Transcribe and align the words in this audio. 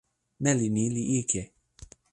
meli 0.43 0.67
ni 0.75 0.83
li 0.93 1.03
ike. 1.21 1.41